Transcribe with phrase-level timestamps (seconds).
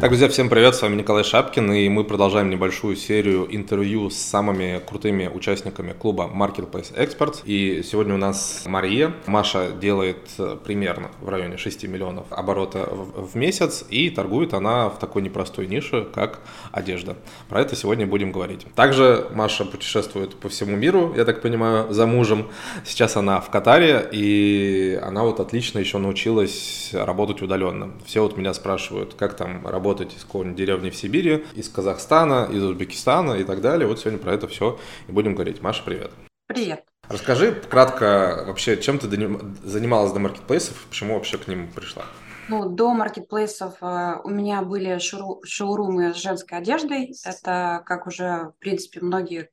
[0.00, 4.16] Так, друзья, всем привет, с вами Николай Шапкин, и мы продолжаем небольшую серию интервью с
[4.16, 7.40] самыми крутыми участниками клуба Marketplace Experts.
[7.44, 9.12] И сегодня у нас Мария.
[9.26, 15.00] Маша делает э, примерно в районе 6 миллионов оборота в месяц, и торгует она в
[15.00, 17.16] такой непростой нише, как одежда.
[17.48, 18.66] Про это сегодня будем говорить.
[18.76, 22.46] Также Маша путешествует по всему миру, я так понимаю, за мужем.
[22.84, 27.90] Сейчас она в Катаре, и она вот отлично еще научилась работать удаленно.
[28.06, 32.46] Все вот меня спрашивают, как там работать работать из какой-нибудь деревни в Сибири, из Казахстана,
[32.52, 33.88] из Узбекистана и так далее.
[33.88, 35.62] Вот сегодня про это все и будем говорить.
[35.62, 36.10] Маша, привет.
[36.46, 36.84] Привет.
[37.08, 42.04] Расскажи кратко вообще, чем ты занималась до маркетплейсов, почему вообще к ним пришла?
[42.50, 47.14] Ну, до маркетплейсов э, у меня были шоу шоурумы с женской одеждой.
[47.24, 49.48] Это, как уже, в принципе, многие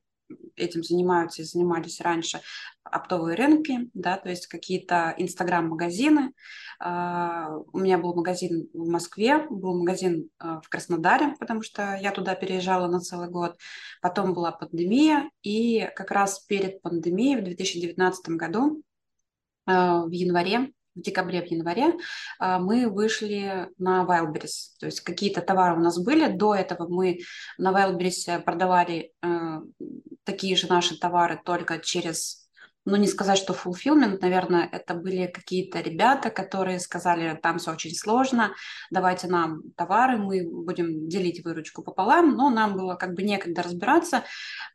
[0.56, 2.40] этим занимаются и занимались раньше
[2.84, 6.32] оптовые рынки, да, то есть какие-то инстаграм-магазины.
[6.78, 12.12] А, у меня был магазин в Москве, был магазин а, в Краснодаре, потому что я
[12.12, 13.56] туда переезжала на целый год.
[14.02, 18.82] Потом была пандемия, и как раз перед пандемией в 2019 году
[19.66, 21.92] а, в январе в декабре, в январе
[22.40, 24.78] мы вышли на Wildberries.
[24.80, 26.26] То есть какие-то товары у нас были.
[26.26, 27.20] До этого мы
[27.58, 29.12] на Wildberries продавали
[30.24, 32.45] такие же наши товары только через
[32.86, 37.94] ну, не сказать, что fulfillment, наверное, это были какие-то ребята, которые сказали, там все очень
[37.94, 38.54] сложно,
[38.92, 44.22] давайте нам товары, мы будем делить выручку пополам, но нам было как бы некогда разбираться,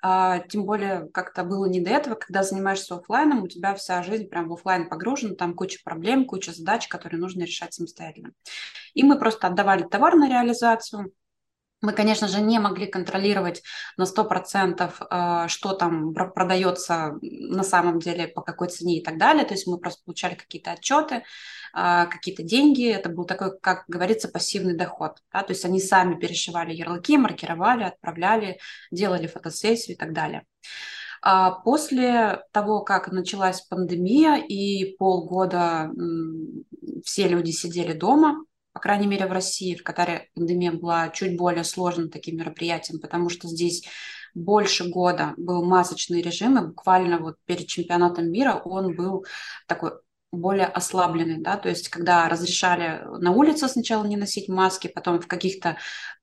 [0.02, 4.28] а, тем более как-то было не до этого, когда занимаешься офлайном, у тебя вся жизнь
[4.28, 8.34] прям в офлайн погружена, там куча проблем, куча задач, которые нужно решать самостоятельно.
[8.94, 11.14] И мы просто отдавали товар на реализацию,
[11.82, 13.64] мы, конечно же, не могли контролировать
[13.98, 19.46] на 100%, э, что там продается на самом деле, по какой цене и так далее.
[19.46, 22.88] То есть мы просто получали какие-то отчеты, э, какие-то деньги.
[22.88, 25.18] Это был такой, как говорится, пассивный доход.
[25.34, 25.42] Да?
[25.44, 28.60] То есть они сами перешивали ярлыки, маркировали, отправляли,
[28.92, 30.46] делали фотосессию и так далее.
[31.24, 35.92] А после того, как началась пандемия и полгода
[37.04, 38.44] все люди сидели дома,
[38.74, 43.30] по крайней мере, в России, в Катаре пандемия была чуть более сложным таким мероприятием, потому
[43.30, 43.86] что здесь
[44.34, 49.26] больше года был масочный режим, и буквально вот перед чемпионатом мира он был
[49.68, 49.92] такой
[50.32, 55.28] более ослабленный, да, то есть когда разрешали на улице сначала не носить маски, потом в
[55.28, 55.78] каких-то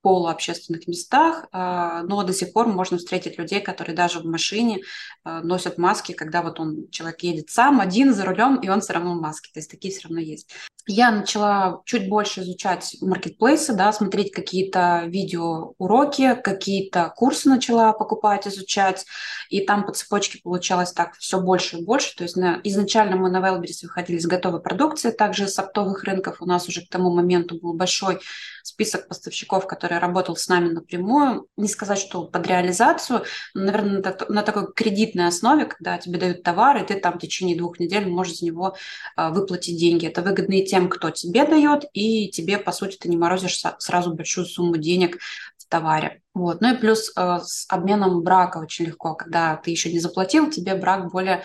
[0.08, 4.80] полуобщественных местах, а, но до сих пор можно встретить людей, которые даже в машине
[5.22, 8.94] а, носят маски, когда вот он, человек едет сам, один за рулем, и он все
[8.94, 10.48] равно в маске, то есть такие все равно есть.
[10.90, 19.04] Я начала чуть больше изучать маркетплейсы, да, смотреть какие-то видеоуроки, какие-то курсы начала покупать, изучать,
[19.50, 22.16] и там по цепочке получалось так все больше и больше.
[22.16, 26.40] То есть на, изначально мы на Wildberries выходили с готовой продукции, также с оптовых рынков.
[26.40, 28.20] У нас уже к тому моменту был большой
[28.62, 31.46] список поставщиков, который работал с нами напрямую.
[31.56, 36.42] Не сказать, что под реализацию, но, наверное, на, на такой кредитной основе, когда тебе дают
[36.42, 38.76] товар, и ты там в течение двух недель можешь за него
[39.16, 40.06] а, выплатить деньги.
[40.06, 44.14] Это выгодно и тем, кто тебе дает, и тебе, по сути, ты не морозишь сразу
[44.14, 45.18] большую сумму денег
[45.58, 46.22] в товаре.
[46.34, 46.60] Вот.
[46.60, 50.74] Ну и плюс э, с обменом брака очень легко, когда ты еще не заплатил, тебе
[50.74, 51.42] брак более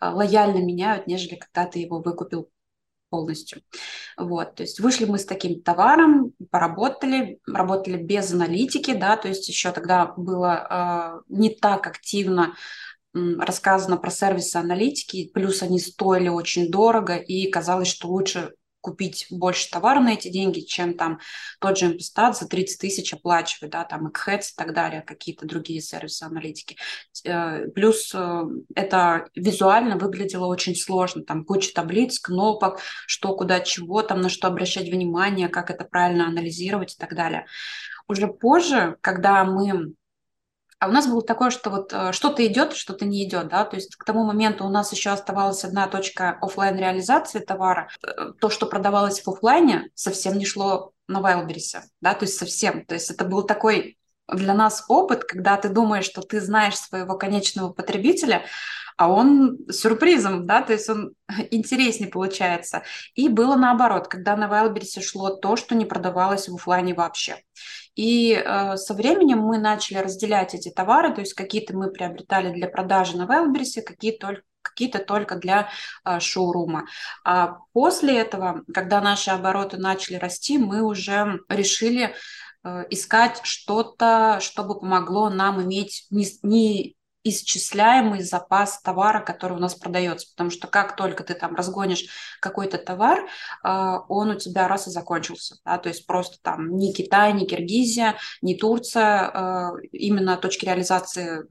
[0.00, 2.50] э, лояльно меняют, нежели когда ты его выкупил
[3.14, 3.62] полностью.
[4.16, 9.48] Вот, то есть вышли мы с таким товаром, поработали, работали без аналитики, да, то есть
[9.48, 12.54] еще тогда было э, не так активно
[13.12, 18.54] рассказано про сервисы аналитики, плюс они стоили очень дорого, и казалось, что лучше
[18.84, 21.18] купить больше товара на эти деньги, чем там
[21.58, 25.80] тот же импостат за 30 тысяч оплачивать, да, там Экхэдс и так далее, какие-то другие
[25.80, 26.76] сервисы аналитики.
[27.24, 28.42] Э, плюс э,
[28.74, 34.48] это визуально выглядело очень сложно, там куча таблиц, кнопок, что, куда, чего, там на что
[34.48, 37.46] обращать внимание, как это правильно анализировать и так далее.
[38.06, 39.94] Уже позже, когда мы
[40.84, 43.76] а у нас было такое, что вот э, что-то идет, что-то не идет, да, то
[43.76, 47.88] есть к тому моменту у нас еще оставалась одна точка офлайн реализации товара.
[48.02, 52.84] Э, то, что продавалось в офлайне, совсем не шло на Wildberries, да, то есть совсем.
[52.84, 53.98] То есть это был такой
[54.28, 58.44] для нас опыт, когда ты думаешь, что ты знаешь своего конечного потребителя,
[58.96, 61.14] а он сюрпризом, да, то есть он
[61.50, 62.82] интереснее получается.
[63.14, 67.36] И было наоборот, когда на Wildberries шло то, что не продавалось в офлайне вообще.
[67.94, 72.68] И э, со временем мы начали разделять эти товары, то есть какие-то мы приобретали для
[72.68, 75.68] продажи на Wildberries, какие только какие-то только для
[76.04, 76.86] э, шоурума.
[77.22, 82.14] А после этого, когда наши обороты начали расти, мы уже решили
[82.64, 89.74] э, искать что-то, чтобы помогло нам иметь не, не исчисляемый запас товара, который у нас
[89.74, 92.04] продается, потому что как только ты там разгонишь
[92.40, 93.26] какой-то товар,
[93.62, 97.46] а, он у тебя раз и закончился, да, то есть просто там ни Китай, ни
[97.46, 101.42] Киргизия, ни Турция, а, именно точки реализации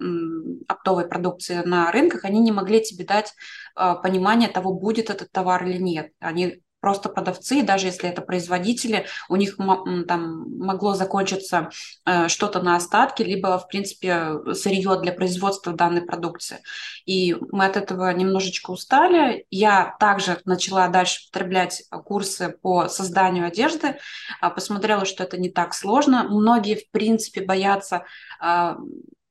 [0.68, 3.34] оптовой продукции на рынках, они не могли тебе дать
[3.76, 6.12] понимание того, будет этот товар или нет.
[6.20, 11.70] Они просто продавцы, даже если это производители, у них там могло закончиться
[12.06, 16.58] э, что-то на остатке, либо, в принципе, сырье для производства данной продукции.
[17.06, 19.46] И мы от этого немножечко устали.
[19.50, 23.96] Я также начала дальше потреблять курсы по созданию одежды,
[24.42, 26.24] а, посмотрела, что это не так сложно.
[26.24, 28.04] Многие, в принципе, боятся
[28.42, 28.76] а,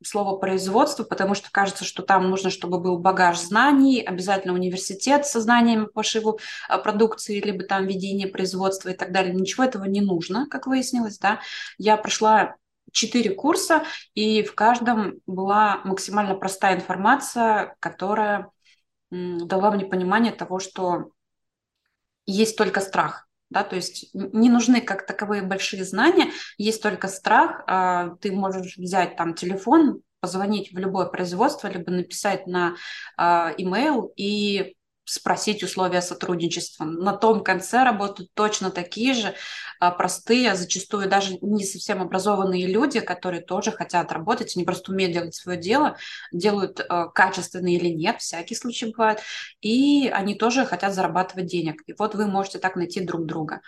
[0.04, 5.40] слово производство, потому что кажется, что там нужно, чтобы был багаж знаний, обязательно университет со
[5.40, 6.38] знаниями пошиву
[6.68, 9.34] а, продукции, либо там ведение производства и так далее.
[9.34, 11.40] Ничего этого не нужно, как выяснилось, да.
[11.78, 12.56] Я прошла
[12.92, 13.84] четыре курса,
[14.14, 18.50] и в каждом была максимально простая информация, которая
[19.10, 21.10] дала мне понимание того, что
[22.26, 27.62] есть только страх да, то есть не нужны как таковые большие знания, есть только страх,
[27.66, 32.76] а, ты можешь взять там телефон, позвонить в любое производство, либо написать на
[33.18, 36.84] email а, и спросить условия сотрудничества.
[36.84, 39.34] На том конце работают точно такие же
[39.80, 45.12] а, простые, зачастую даже не совсем образованные люди, которые тоже хотят работать, они просто умеют
[45.12, 45.96] делать свое дело,
[46.32, 49.20] делают а, качественно или нет, всякий случай бывает,
[49.60, 51.82] и они тоже хотят зарабатывать денег.
[51.86, 53.60] И вот вы можете так найти друг друга.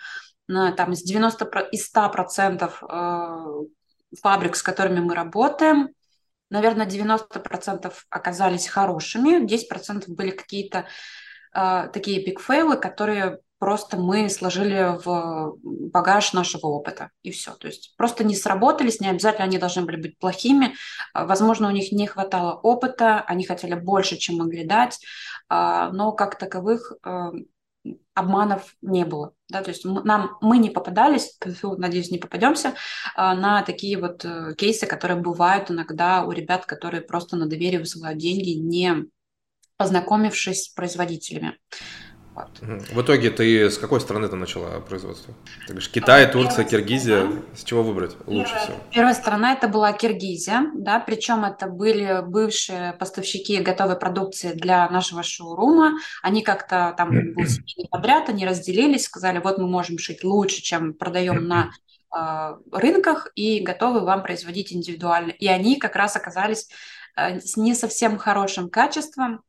[0.47, 3.45] Там из 90 из 100 процентов а,
[4.21, 5.89] фабрик, с которыми мы работаем,
[6.49, 10.87] наверное, 90% оказались хорошими, 10% были какие-то
[11.93, 17.51] такие бигфейлы, которые просто мы сложили в багаж нашего опыта, и все.
[17.55, 20.75] То есть просто не сработались, не обязательно они должны были быть плохими.
[21.13, 24.99] А, возможно, у них не хватало опыта, они хотели больше, чем могли дать,
[25.49, 26.93] а, но как таковых
[28.13, 29.33] обманов не было.
[29.49, 29.61] Да?
[29.61, 32.73] То есть нам, мы не попадались, надеюсь, не попадемся,
[33.15, 37.79] а, на такие вот э, кейсы, которые бывают иногда у ребят, которые просто на доверие
[37.79, 39.05] высылают деньги, не
[39.77, 41.57] познакомившись с производителями.
[42.35, 42.49] Вот.
[42.59, 45.33] В итоге ты с какой страны ты начала производство?
[45.61, 47.31] Ты говоришь, Китай, Турция, Киргизия.
[47.55, 48.77] С чего выбрать лучше первая, всего?
[48.91, 55.23] Первая страна это была Киргизия, да, причем это были бывшие поставщики готовой продукции для нашего
[55.23, 55.97] шоурума.
[56.21, 57.35] Они как-то там
[57.89, 61.69] подряд, они разделились, сказали, вот мы можем шить лучше, чем продаем на
[62.13, 65.31] э, рынках и готовы вам производить индивидуально.
[65.31, 66.67] И они как раз оказались
[67.15, 69.41] э, с не совсем хорошим качеством,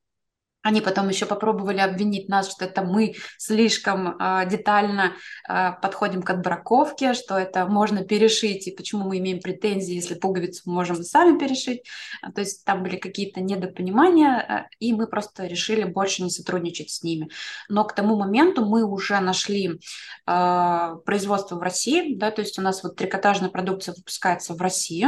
[0.67, 5.13] они потом еще попробовали обвинить нас, что это мы слишком э, детально
[5.49, 10.69] э, подходим к отбраковке, что это можно перешить, и почему мы имеем претензии, если пуговицу
[10.69, 11.83] можем сами перешить.
[12.21, 16.91] А, то есть там были какие-то недопонимания, э, и мы просто решили больше не сотрудничать
[16.91, 17.31] с ними.
[17.69, 19.79] Но к тому моменту мы уже нашли
[20.27, 25.07] э, производство в России, да, то есть у нас вот трикотажная продукция выпускается в России,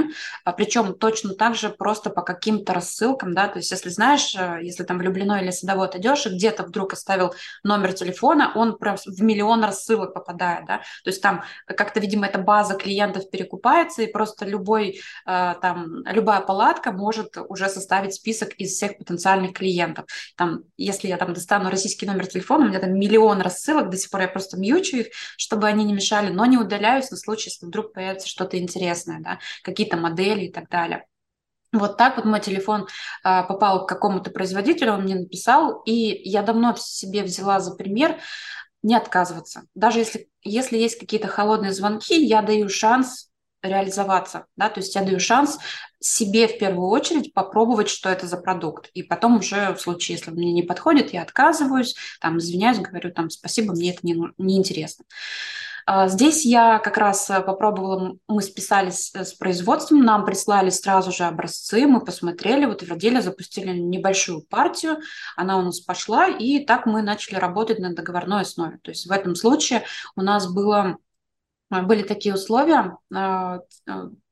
[0.57, 4.99] причем точно так же просто по каким-то рассылкам, да, то есть если знаешь, если там
[4.99, 10.67] влюблено или садовод идешь, и где-то вдруг оставил номер телефона, он в миллион рассылок попадает,
[10.67, 16.05] да, то есть там как-то, видимо, эта база клиентов перекупается, и просто любой, э, там,
[16.07, 20.07] любая палатка может уже составить список из всех потенциальных клиентов.
[20.37, 24.11] Там, если я там достану российский номер телефона, у меня там миллион рассылок, до сих
[24.11, 27.67] пор я просто мьючу их, чтобы они не мешали, но не удаляюсь на случай, если
[27.67, 31.05] вдруг появится что-то интересное, да, какие-то модели и так далее.
[31.73, 32.87] Вот так вот мой телефон
[33.23, 38.19] а, попал к какому-то производителю, он мне написал, и я давно себе взяла за пример
[38.83, 39.65] не отказываться.
[39.75, 43.29] Даже если, если есть какие-то холодные звонки, я даю шанс
[43.61, 45.59] реализоваться, да, то есть я даю шанс
[45.99, 50.31] себе в первую очередь попробовать, что это за продукт, и потом уже в случае, если
[50.31, 55.05] мне не подходит, я отказываюсь, там, извиняюсь, говорю, там, спасибо, мне это не, не интересно.
[55.91, 61.13] А, здесь я как раз э, попробовала, мы списались э, с производством, нам прислали сразу
[61.13, 64.99] же образцы, мы посмотрели, вот в отделе запустили небольшую партию,
[65.35, 68.79] она у нас пошла, и так мы начали работать на договорной основе.
[68.83, 70.99] То есть в этом случае у нас было
[71.71, 72.99] а, были такие условия,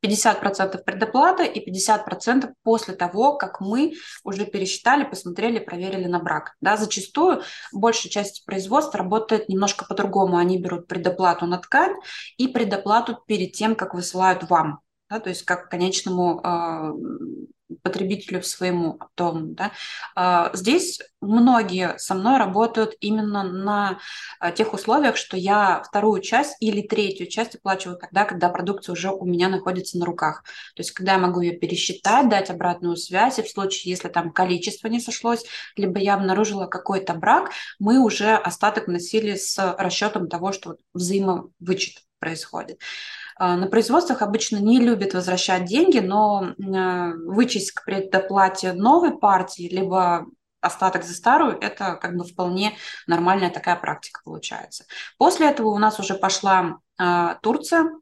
[0.06, 3.94] 50% а, предоплата и 50% после того, как мы
[4.24, 6.54] уже пересчитали, посмотрели, проверили на брак.
[6.60, 10.36] Да, зачастую большая часть производства работает немножко по-другому.
[10.36, 11.94] Они берут предоплату на ткань
[12.36, 16.40] и предоплату перед тем, как высылают вам, да, то есть как конечному
[17.82, 19.54] потребителю своему оптовому.
[19.54, 19.72] Да.
[20.14, 23.98] А, здесь многие со мной работают именно на
[24.38, 29.10] а, тех условиях, что я вторую часть или третью часть оплачиваю тогда, когда продукция уже
[29.10, 30.44] у меня находится на руках.
[30.74, 34.32] То есть когда я могу ее пересчитать, дать обратную связь, и в случае, если там
[34.32, 35.44] количество не сошлось,
[35.76, 42.80] либо я обнаружила какой-то брак, мы уже остаток носили с расчетом того, что взаимовычет происходит.
[43.38, 49.68] А, на производствах обычно не любят возвращать деньги, но а, вычесть к предоплате новой партии,
[49.68, 50.26] либо
[50.60, 54.84] остаток за старую, это как бы вполне нормальная такая практика получается.
[55.18, 57.92] После этого у нас уже пошла э, Турция,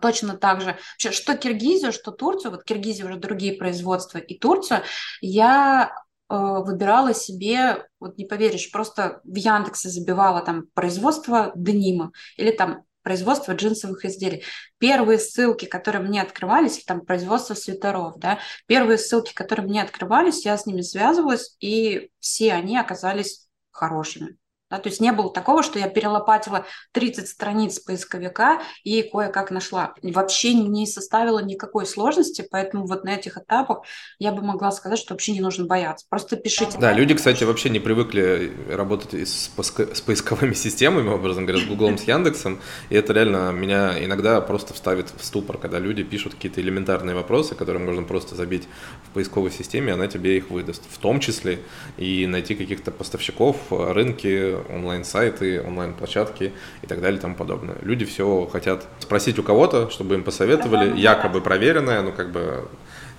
[0.00, 4.82] точно так же, что Киргизию, что Турцию, вот Киргизия уже другие производства и Турцию,
[5.20, 5.92] я
[6.30, 12.84] э, выбирала себе, вот не поверишь, просто в Яндексе забивала там производство денима или там
[13.02, 14.44] производства джинсовых изделий.
[14.78, 20.56] Первые ссылки, которые мне открывались, там производство свитеров, да, первые ссылки, которые мне открывались, я
[20.56, 24.39] с ними связывалась, и все они оказались хорошими.
[24.70, 29.94] Да, то есть не было такого, что я перелопатила 30 страниц поисковика и кое-как нашла.
[30.02, 33.82] Вообще не составило никакой сложности, поэтому вот на этих этапах
[34.20, 36.06] я бы могла сказать, что вообще не нужно бояться.
[36.08, 36.78] Просто пишите.
[36.78, 42.04] Да, люди, кстати, вообще не привыкли работать с, поисковыми системами, образом говоря, с Гуглом, с
[42.04, 42.60] Яндексом,
[42.90, 47.56] и это реально меня иногда просто вставит в ступор, когда люди пишут какие-то элементарные вопросы,
[47.56, 48.68] которые можно просто забить
[49.08, 50.82] в поисковой системе, она тебе их выдаст.
[50.88, 51.58] В том числе
[51.96, 56.52] и найти каких-то поставщиков, рынки, онлайн-сайты, онлайн-площадки
[56.82, 57.76] и так далее и тому подобное.
[57.82, 62.68] Люди все хотят спросить у кого-то, чтобы им посоветовали, якобы проверенное, ну как бы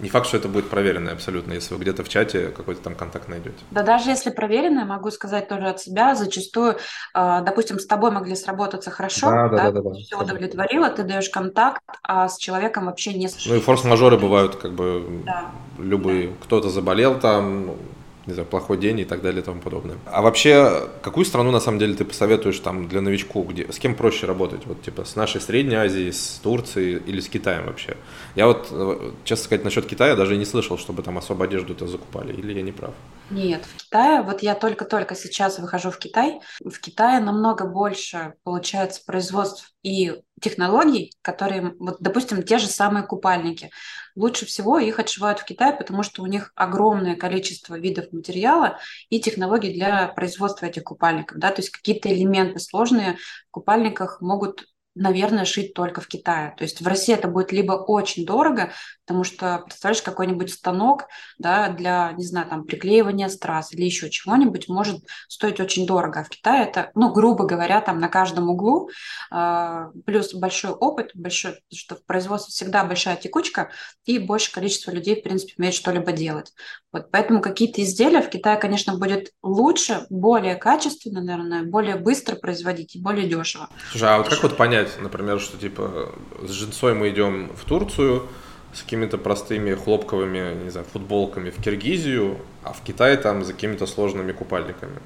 [0.02, 3.28] не факт, что это будет проверенное абсолютно, если вы где-то в чате какой-то там контакт
[3.28, 3.58] найдете.
[3.70, 6.78] Да даже если проверенное, могу сказать тоже от себя, зачастую,
[7.14, 11.04] э, допустим, с тобой могли сработаться хорошо, да, да, да, да, да, все удовлетворило, ты
[11.04, 13.30] даешь контакт, а с человеком вообще не...
[13.46, 15.52] Ну и форс-мажоры бывают как бы да.
[15.78, 16.30] любые.
[16.30, 16.34] Да.
[16.46, 17.76] Кто-то заболел там,
[18.26, 19.98] не знаю, плохой день и так далее и тому подобное.
[20.06, 23.96] А вообще, какую страну на самом деле ты посоветуешь там для новичку, где, с кем
[23.96, 24.66] проще работать?
[24.66, 27.98] Вот типа с нашей Средней Азией, с Турцией или с Китаем вообще?
[28.36, 32.34] Я вот, э, честно сказать, насчет Китая даже не слышал, чтобы там особо одежду-то закупали,
[32.34, 32.94] или я не прав?
[33.30, 39.02] Нет, в Китае, вот я только-только сейчас выхожу в Китай, в Китае намного больше получается
[39.06, 43.72] производств и технологий, которые, вот, допустим, те же самые купальники.
[44.16, 48.80] Лучше всего их отшивают в Китае, потому что у них огромное количество видов материала
[49.10, 51.38] и технологий для производства этих купальников.
[51.38, 51.52] Да?
[51.52, 53.18] То есть какие-то элементы сложные
[53.48, 56.54] в купальниках могут наверное, шить только в Китае.
[56.58, 58.72] То есть в России это будет либо очень дорого,
[59.06, 61.08] потому что, представляешь, какой-нибудь станок
[61.38, 66.22] да, для, не знаю, там, приклеивания страз или еще чего-нибудь может стоить очень дорого.
[66.22, 68.90] А в Китае это, ну, грубо говоря, там на каждом углу,
[69.32, 73.72] э, плюс большой опыт, большой, что в производстве всегда большая текучка
[74.06, 76.54] и большее количество людей, в принципе, умеет что-либо делать.
[76.92, 82.96] Вот поэтому какие-то изделия в Китае, конечно, будет лучше, более качественно, наверное, более быстро производить
[82.96, 83.70] и более дешево.
[83.92, 86.12] Слушай, а вот как вот понять, например, что типа
[86.42, 88.28] с джинсой мы идем в Турцию,
[88.74, 93.86] с какими-то простыми хлопковыми, не знаю, футболками в Киргизию, а в Китае там за какими-то
[93.86, 95.00] сложными купальниками.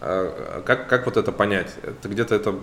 [0.00, 1.74] А как, как вот это понять?
[2.00, 2.54] Ты где-то это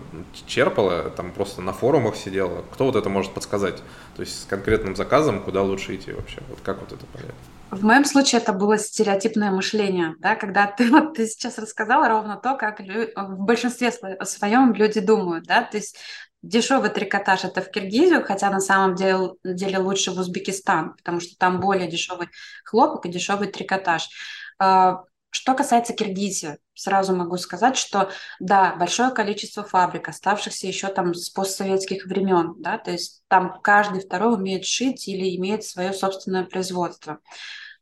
[0.45, 2.65] черпала, там просто на форумах сидела?
[2.73, 3.77] Кто вот это может подсказать?
[4.15, 6.41] То есть с конкретным заказом, куда лучше идти вообще?
[6.49, 7.35] Вот как вот это понять?
[7.71, 12.35] В моем случае это было стереотипное мышление, да, когда ты вот ты сейчас рассказала ровно
[12.35, 15.95] то, как лю- в большинстве своем люди думают, да, то есть
[16.41, 21.37] дешевый трикотаж это в Киргизию, хотя на самом деле, деле лучше в Узбекистан, потому что
[21.37, 22.29] там более дешевый
[22.63, 24.09] хлопок и дешевый трикотаж.
[24.57, 31.13] А, что касается Киргизии, сразу могу сказать, что да, большое количество фабрик, оставшихся еще там
[31.13, 36.45] с постсоветских времен, да, то есть там каждый второй умеет шить или имеет свое собственное
[36.45, 37.19] производство.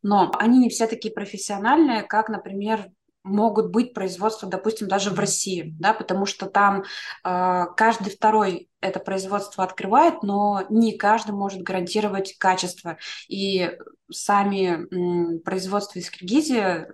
[0.02, 2.90] Но они не все такие профессиональные, как, например,
[3.28, 6.84] могут быть производства, допустим, даже в России, да, потому что там
[7.24, 12.98] э, каждый второй это производство открывает, но не каждый может гарантировать качество.
[13.28, 13.70] И
[14.10, 16.86] сами м, производства из Киргизии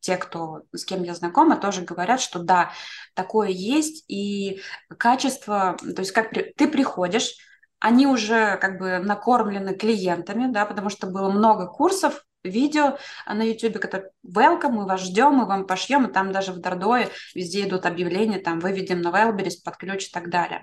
[0.00, 2.72] те, кто с кем я знакома, тоже говорят, что да,
[3.14, 4.60] такое есть, и
[4.98, 7.36] качество, то есть как при, ты приходишь,
[7.80, 13.78] они уже как бы накормлены клиентами, да, потому что было много курсов видео на YouTube,
[13.78, 17.86] которое welcome, мы вас ждем, мы вам пошьем, и там даже в Дордое везде идут
[17.86, 20.62] объявления, там выведем на Wildberries под ключ и так далее.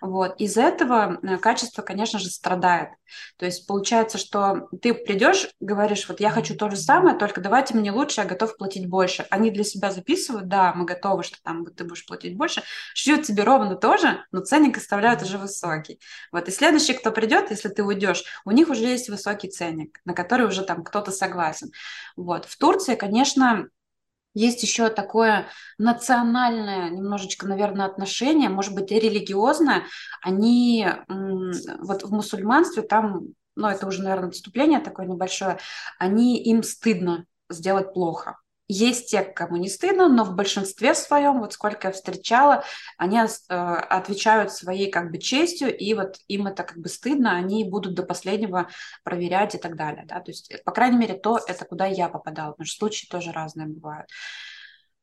[0.00, 0.40] Вот.
[0.40, 2.90] Из этого э, качество, конечно же, страдает.
[3.36, 7.74] То есть получается, что ты придешь, говоришь, вот я хочу то же самое, только давайте
[7.74, 9.26] мне лучше, я готов платить больше.
[9.30, 12.62] Они для себя записывают, да, мы готовы, что там ты будешь платить больше,
[12.94, 16.00] шьют тебе ровно тоже, но ценник оставляют уже высокий.
[16.32, 16.48] Вот.
[16.48, 20.46] И следующий, кто придет, если ты уйдешь, у них уже есть высокий ценник, на который
[20.46, 21.70] уже там кто-то согласен.
[22.16, 22.46] Вот.
[22.46, 23.68] В Турции, конечно,
[24.34, 25.46] есть еще такое
[25.78, 29.84] национальное немножечко, наверное, отношение, может быть, и религиозное.
[30.22, 35.58] Они вот в мусульманстве там, ну, это уже, наверное, отступление такое небольшое,
[35.98, 38.38] они им стыдно сделать плохо.
[38.72, 42.64] Есть те, кому не стыдно, но в большинстве своем, вот сколько я встречала,
[42.96, 47.64] они э, отвечают своей как бы честью, и вот им это как бы стыдно, они
[47.64, 48.68] будут до последнего
[49.04, 50.06] проверять и так далее.
[50.06, 50.20] Да?
[50.20, 53.66] То есть, по крайней мере, то, это куда я попадала, потому что случаи тоже разные
[53.66, 54.08] бывают.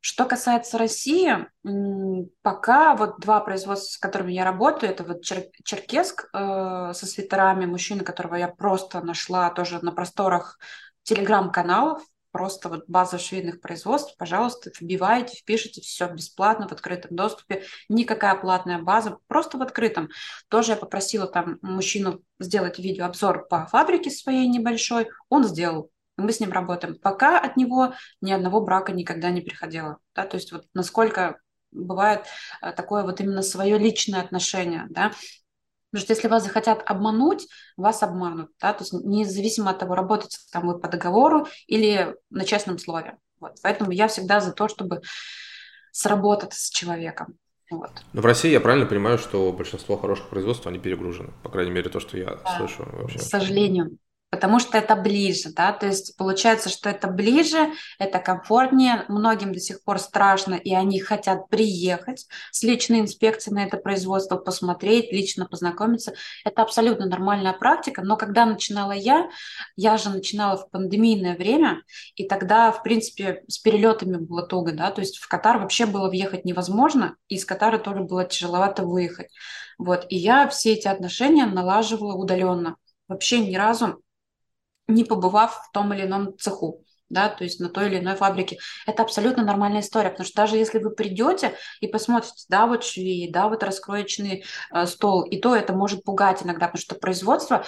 [0.00, 1.46] Что касается России,
[2.42, 7.66] пока вот два производства, с которыми я работаю, это вот Чер- Черкесск э, со свитерами,
[7.66, 10.58] мужчина, которого я просто нашла тоже на просторах
[11.02, 18.34] телеграм-каналов, просто вот база швейных производств, пожалуйста, вбивайте, впишите, все бесплатно, в открытом доступе, никакая
[18.36, 20.08] платная база, просто в открытом.
[20.48, 26.40] Тоже я попросила там мужчину сделать видеообзор по фабрике своей небольшой, он сделал, мы с
[26.40, 26.98] ним работаем.
[26.98, 29.98] Пока от него ни одного брака никогда не приходило.
[30.14, 30.26] Да?
[30.26, 31.38] То есть вот насколько
[31.72, 32.26] бывает
[32.62, 35.12] э, такое вот именно свое личное отношение, да,
[35.90, 40.38] Потому что если вас захотят обмануть, вас обманут, да, то есть независимо от того, работаете
[40.52, 43.16] там вы по договору или на честном слове.
[43.40, 43.56] Вот.
[43.62, 45.00] Поэтому я всегда за то, чтобы
[45.90, 47.34] сработать с человеком.
[47.70, 47.90] Вот.
[48.12, 51.32] Но в России я правильно понимаю, что большинство хороших производств, они перегружены.
[51.42, 52.56] По крайней мере, то, что я да.
[52.56, 53.18] слышу вообще.
[53.18, 53.98] К сожалению
[54.30, 59.58] потому что это ближе, да, то есть получается, что это ближе, это комфортнее, многим до
[59.58, 65.46] сих пор страшно, и они хотят приехать с личной инспекцией на это производство, посмотреть, лично
[65.46, 66.14] познакомиться.
[66.44, 69.28] Это абсолютно нормальная практика, но когда начинала я,
[69.76, 71.82] я же начинала в пандемийное время,
[72.14, 76.08] и тогда, в принципе, с перелетами было туго, да, то есть в Катар вообще было
[76.08, 79.28] въехать невозможно, и из Катара тоже было тяжеловато выехать.
[79.76, 82.76] Вот, и я все эти отношения налаживала удаленно.
[83.08, 84.00] Вообще ни разу
[84.90, 88.58] не побывав в том или ином цеху да, то есть на той или иной фабрике.
[88.86, 93.28] Это абсолютно нормальная история, потому что даже если вы придете и посмотрите, да, вот швеи,
[93.30, 97.64] да, вот раскроечный э, стол, и то это может пугать иногда, потому что производство,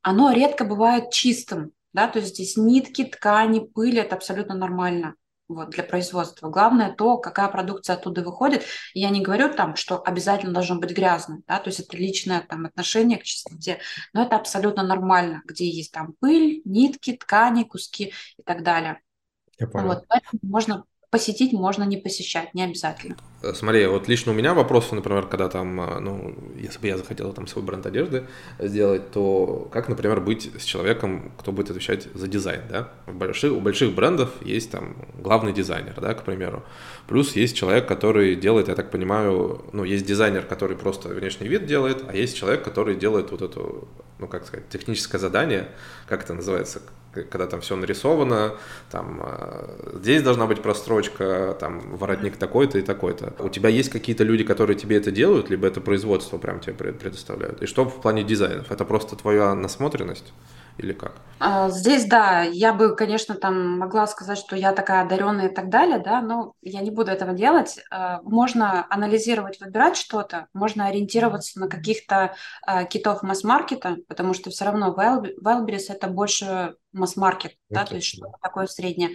[0.00, 5.14] оно редко бывает чистым, да, то есть здесь нитки, ткани, пыль, это абсолютно нормально
[5.48, 6.48] вот, для производства.
[6.48, 8.64] Главное то, какая продукция оттуда выходит.
[8.94, 12.40] И я не говорю там, что обязательно должно быть грязно, да, то есть это личное
[12.40, 13.78] там отношение к чистоте,
[14.12, 19.00] но это абсолютно нормально, где есть там пыль, нитки, ткани, куски и так далее.
[19.58, 19.88] Я понял.
[19.88, 23.16] Вот, поэтому можно посетить, можно не посещать, не обязательно.
[23.42, 26.96] Э, смотри, вот лично у меня вопросы, например, когда там, э, ну, если бы я
[26.96, 28.26] захотел там свой бренд одежды
[28.58, 32.92] сделать, то как, например, быть с человеком, кто будет отвечать за дизайн, да?
[33.06, 36.64] В больших, у больших брендов есть там главный дизайнер, да, к примеру.
[37.06, 41.66] Плюс есть человек, который делает, я так понимаю, ну, есть дизайнер, который просто внешний вид
[41.66, 43.88] делает, а есть человек, который делает вот эту,
[44.18, 45.68] ну, как сказать, техническое задание,
[46.08, 46.82] как это называется,
[47.22, 48.54] когда там все нарисовано,
[48.90, 53.34] там э, здесь должна быть прострочка, там воротник такой-то и такой-то.
[53.38, 57.62] У тебя есть какие-то люди, которые тебе это делают, либо это производство прям тебе предоставляют?
[57.62, 58.70] И что в плане дизайнов?
[58.70, 60.32] Это просто твоя насмотренность?
[60.78, 61.12] или как?
[61.38, 65.68] А, здесь, да, я бы, конечно, там могла сказать, что я такая одаренная и так
[65.68, 67.78] далее, да, но я не буду этого делать.
[67.90, 74.64] А, можно анализировать, выбирать что-то, можно ориентироваться на каких-то а, китов масс-маркета, потому что все
[74.64, 79.10] равно Wildberries это больше масс-маркет, да, то есть что-то такое среднее.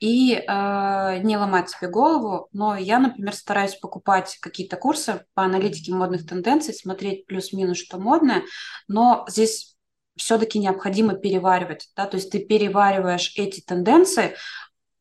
[0.00, 5.94] И э, не ломать себе голову, но я, например, стараюсь покупать какие-то курсы по аналитике
[5.94, 8.42] модных тенденций, смотреть плюс-минус, что модное,
[8.88, 9.76] но здесь
[10.16, 14.36] все-таки необходимо переваривать, да, то есть ты перевариваешь эти тенденции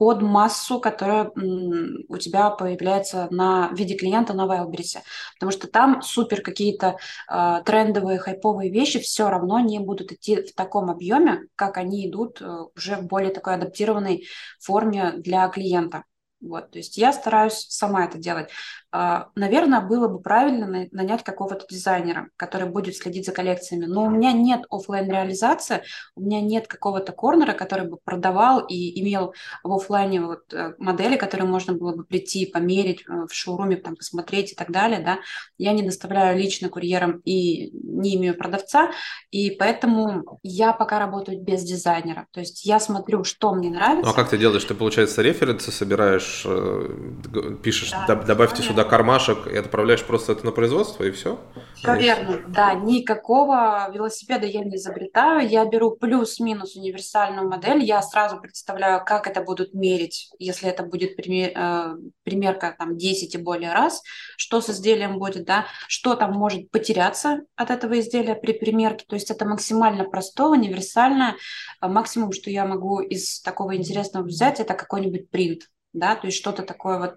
[0.04, 4.98] под массу, которая у тебя появляется на в виде клиента на Wildberries,
[5.36, 6.98] потому что там супер какие-то
[7.32, 12.42] э, трендовые, хайповые вещи все равно не будут идти в таком объеме, как они идут
[12.42, 14.26] э, уже в более такой адаптированной
[14.60, 16.04] форме для клиента.
[16.42, 18.50] Вот, то есть я стараюсь сама это делать.
[18.96, 23.86] А, наверное, было бы правильно нанять какого-то дизайнера, который будет следить за коллекциями.
[23.86, 25.82] Но у меня нет офлайн реализации,
[26.16, 31.18] у меня нет какого-то корнера, который бы продавал и имел в офлайне вот э, модели,
[31.18, 35.00] которые можно было бы прийти, померить э, в шоуруме, там, посмотреть и так далее.
[35.00, 35.18] Да?
[35.58, 38.92] Я не доставляю лично курьером и не имею продавца,
[39.32, 42.28] и поэтому я пока работаю без дизайнера.
[42.30, 44.06] То есть я смотрю, что мне нравится.
[44.06, 44.66] Ну а как ты делаешь?
[44.66, 48.83] Ты, получается, референсы собираешь, э, пишешь, да, добавьте понятно.
[48.84, 51.40] Сюда кармашек и отправляешь просто это на производство, и все?
[51.76, 52.74] Все верно, да.
[52.74, 55.48] Никакого велосипеда я не изобретаю.
[55.48, 57.84] Я беру плюс-минус универсальную модель.
[57.84, 63.36] Я сразу представляю, как это будут мерить, если это будет пример, э, примерка там 10
[63.36, 64.02] и более раз,
[64.38, 69.06] что с изделием будет, да, что там может потеряться от этого изделия при примерке.
[69.08, 71.36] То есть это максимально простое, универсальное.
[71.82, 76.64] Максимум, что я могу из такого интересного взять, это какой-нибудь принт да, то есть что-то
[76.64, 77.16] такое вот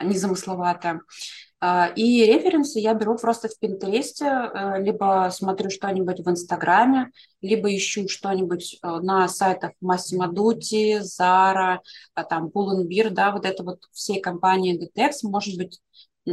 [0.00, 1.00] незамысловатое.
[1.58, 7.10] А, и референсы я беру просто в Пинтересте, э, либо смотрю что-нибудь в Инстаграме,
[7.40, 11.78] либо ищу что-нибудь э, на сайтах Massimo Dutti, Zara,
[12.14, 15.80] а, там Pull&Bear, да, вот это вот все компании Detex, может быть,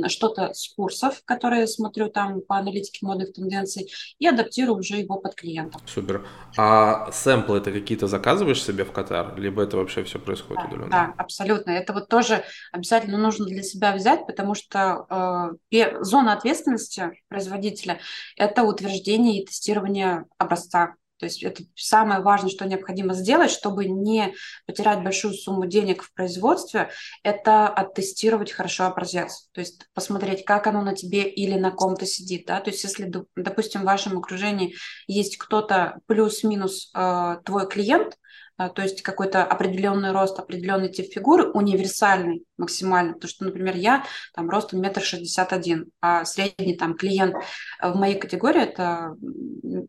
[0.07, 5.35] что-то с курсов, которые смотрю там по аналитике модных тенденций, и адаптирую уже его под
[5.35, 5.81] клиентов.
[5.85, 6.25] Супер.
[6.57, 10.89] А сэмплы это какие-то заказываешь себе в Катар, либо это вообще все происходит да, удаленно?
[10.89, 11.71] Да, абсолютно.
[11.71, 17.99] Это вот тоже обязательно нужно для себя взять, потому что э, зона ответственности производителя–
[18.35, 24.33] это утверждение и тестирование образца то есть это самое важное, что необходимо сделать, чтобы не
[24.65, 26.89] потерять большую сумму денег в производстве,
[27.23, 29.47] это оттестировать хорошо образец.
[29.53, 32.47] То есть посмотреть, как оно на тебе или на ком-то сидит.
[32.47, 32.59] Да?
[32.59, 34.75] То есть если, допустим, в вашем окружении
[35.07, 38.17] есть кто-то плюс-минус э, твой клиент,
[38.57, 44.49] то есть какой-то определенный рост, определенный тип фигуры, универсальный максимально, потому что, например, я там
[44.49, 47.35] ростом метр шестьдесят один, а средний там клиент
[47.81, 49.15] в моей категории это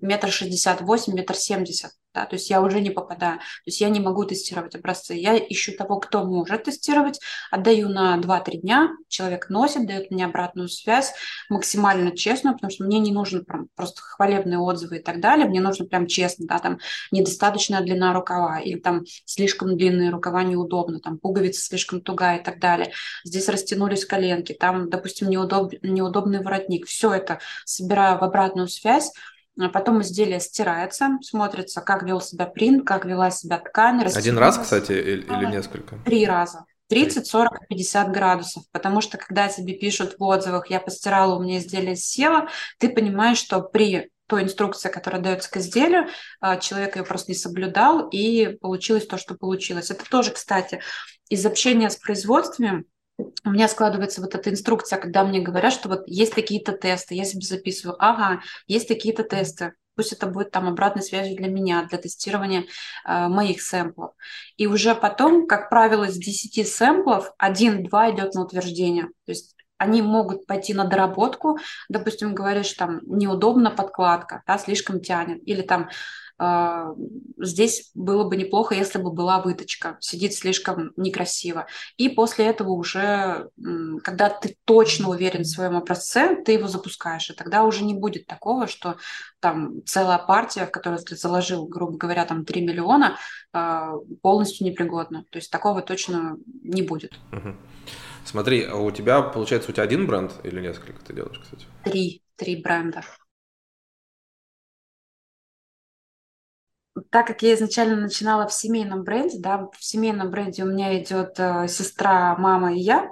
[0.01, 3.89] метр шестьдесят восемь, метр семьдесят, да, то есть я уже не попадаю, то есть я
[3.89, 9.51] не могу тестировать образцы, я ищу того, кто может тестировать, отдаю на 2-3 дня, человек
[9.51, 11.13] носит, дает мне обратную связь,
[11.49, 15.61] максимально честную, потому что мне не нужно прям просто хвалебные отзывы и так далее, мне
[15.61, 16.79] нужно прям честно, да, там
[17.11, 22.61] недостаточная длина рукава или там слишком длинные рукава неудобно, там пуговица слишком тугая и так
[22.61, 22.93] далее,
[23.25, 25.73] здесь растянулись коленки, там, допустим, неудоб...
[25.83, 29.11] неудобный воротник, все это собираю в обратную связь,
[29.57, 34.03] потом изделие стирается, смотрится, как вел себя принт, как вела себя ткань.
[34.03, 35.97] Один раз, кстати, или, или несколько?
[36.05, 36.65] Три раза.
[36.89, 41.59] 30, 40, 50 градусов, потому что когда тебе пишут в отзывах, я постирала, у меня
[41.59, 46.09] изделие село, ты понимаешь, что при той инструкции, которая дается к изделию,
[46.41, 49.91] а, человек ее просто не соблюдал, и получилось то, что получилось.
[49.91, 50.81] Это тоже, кстати,
[51.29, 52.85] из общения с производствами
[53.19, 57.25] у меня складывается вот эта инструкция, когда мне говорят, что вот есть такие-то тесты, я
[57.25, 61.99] себе записываю, ага, есть такие-то тесты, пусть это будет там обратной связью для меня, для
[61.99, 62.65] тестирования
[63.07, 64.13] э, моих сэмплов.
[64.57, 69.05] И уже потом, как правило, из 10 сэмплов один-два идет на утверждение.
[69.25, 69.54] То есть
[69.85, 75.89] они могут пойти на доработку, допустим, говоришь, там неудобно подкладка, да, слишком тянет, или там
[76.37, 76.95] а,
[77.39, 81.67] здесь было бы неплохо, если бы была выточка, сидит слишком некрасиво.
[81.97, 83.51] И после этого уже,
[84.03, 88.27] когда ты точно уверен в своем образце, ты его запускаешь, и тогда уже не будет
[88.27, 88.97] такого, что
[89.39, 93.17] там целая партия, в которую ты заложил, грубо говоря, там 3 миллиона,
[93.53, 93.93] а,
[94.23, 95.25] полностью непригодна.
[95.31, 97.13] То есть такого точно не будет.
[98.25, 101.67] Смотри, а у тебя, получается, у тебя один бренд или несколько ты делаешь, кстати?
[101.85, 103.03] Три, три бренда.
[107.11, 111.35] Так как я изначально начинала в семейном бренде, да, в семейном бренде у меня идет
[111.39, 113.11] э, сестра, мама и я,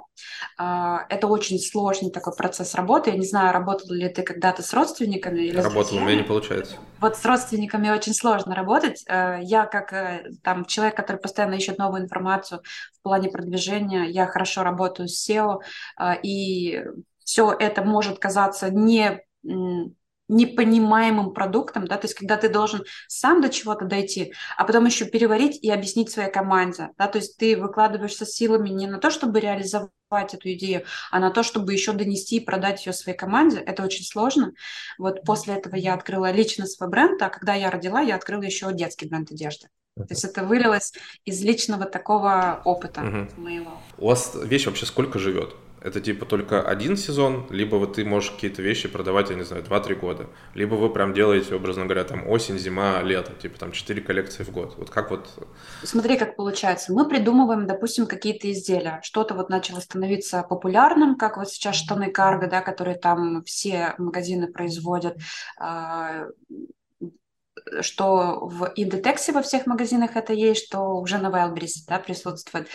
[0.59, 3.09] э, это очень сложный такой процесс работы.
[3.09, 6.77] Я не знаю, работал ли ты когда-то с родственниками или Работал, у меня не получается.
[7.01, 9.03] Вот с родственниками очень сложно работать.
[9.07, 12.61] Э, я как э, там человек, который постоянно ищет новую информацию
[12.97, 15.59] в плане продвижения, я хорошо работаю с SEO,
[15.99, 16.83] э, и
[17.25, 19.21] все это может казаться не
[20.29, 25.05] непонимаемым продуктом, да, то есть когда ты должен сам до чего-то дойти, а потом еще
[25.05, 29.39] переварить и объяснить своей команде, да, то есть ты выкладываешься силами не на то, чтобы
[29.39, 29.91] реализовать
[30.33, 34.05] эту идею, а на то, чтобы еще донести и продать ее своей команде, это очень
[34.05, 34.53] сложно.
[34.97, 38.71] Вот после этого я открыла лично свой бренд, а когда я родила, я открыла еще
[38.73, 39.67] детский бренд одежды.
[39.95, 43.41] То есть это вылилось из личного такого опыта угу.
[43.41, 43.77] моего.
[43.97, 45.55] У вас вещь вообще сколько живет?
[45.83, 49.63] Это типа только один сезон, либо вот ты можешь какие-то вещи продавать, я не знаю,
[49.63, 54.01] 2-3 года, либо вы прям делаете, образно говоря, там осень, зима, лето, типа там 4
[54.01, 54.75] коллекции в год.
[54.77, 55.29] Вот как вот...
[55.83, 56.93] Смотри, как получается.
[56.93, 59.01] Мы придумываем, допустим, какие-то изделия.
[59.03, 64.47] Что-то вот начало становиться популярным, как вот сейчас штаны карго, да, которые там все магазины
[64.47, 65.17] производят
[65.57, 66.27] а,
[67.81, 72.67] что в Индетексе во всех магазинах это есть, что уже на Wildberries да, присутствует.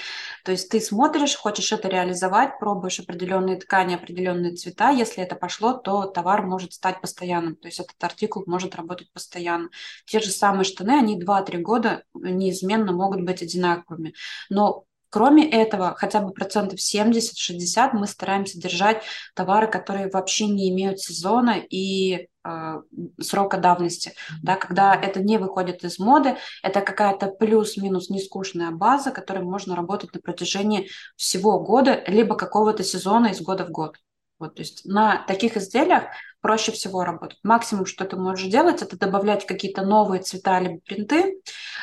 [0.44, 4.90] То есть ты смотришь, хочешь это реализовать, пробуешь определенные ткани, определенные цвета.
[4.90, 7.56] Если это пошло, то товар может стать постоянным.
[7.56, 9.68] То есть этот артикул может работать постоянно.
[10.06, 14.14] Те же самые штаны, они 2-3 года неизменно могут быть одинаковыми.
[14.50, 19.02] Но Кроме этого, хотя бы процентов 70-60 мы стараемся держать
[19.34, 22.82] товары, которые вообще не имеют сезона и э,
[23.20, 24.12] срока давности.
[24.42, 30.12] Да, когда это не выходит из моды, это какая-то плюс-минус нескучная база, которой можно работать
[30.14, 33.96] на протяжении всего года, либо какого-то сезона из года в год.
[34.38, 36.04] Вот, то есть на таких изделиях
[36.40, 37.38] проще всего работать.
[37.42, 41.32] Максимум, что ты можешь делать, это добавлять какие-то новые цвета либо принты, э,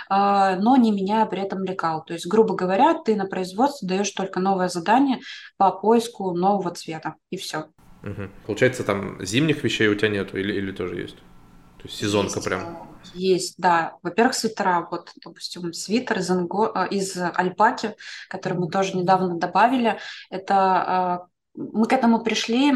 [0.09, 2.03] но не меняя при этом лекал.
[2.03, 5.19] То есть, грубо говоря, ты на производство даешь только новое задание
[5.57, 7.67] по поиску нового цвета, и все.
[8.03, 8.29] Угу.
[8.45, 11.17] Получается, там зимних вещей у тебя нету или, или тоже есть?
[11.17, 12.89] То есть сезонка есть, прям?
[13.13, 13.93] Есть, да.
[14.01, 14.87] Во-первых, свитера.
[14.89, 16.71] Вот, допустим, свитер из, анго...
[16.75, 17.95] Э, из альпаки,
[18.29, 19.97] который мы тоже недавно добавили.
[20.29, 22.73] Это э, мы к этому пришли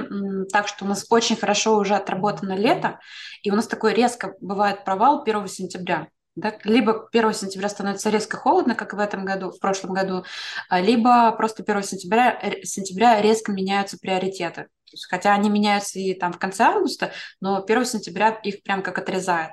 [0.52, 3.00] так, что у нас очень хорошо уже отработано лето,
[3.44, 6.08] и у нас такой резко бывает провал 1 сентября.
[6.36, 6.54] Да?
[6.63, 10.24] Либо 1 сентября становится резко холодно, как в этом году, в прошлом году,
[10.70, 14.68] а, либо просто 1 сентября, сентября резко меняются приоритеты.
[15.10, 17.12] Хотя они меняются и там в конце августа,
[17.42, 19.52] но 1 сентября их прям как отрезает.